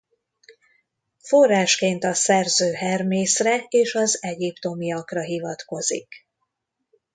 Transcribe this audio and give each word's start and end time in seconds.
Forrásként 1.19 2.03
a 2.03 2.13
szerző 2.13 2.71
Hermészre 2.73 3.65
és 3.69 3.93
az 3.95 4.17
egyiptomiakra 4.23 5.21
hivatkozik. 5.21 6.27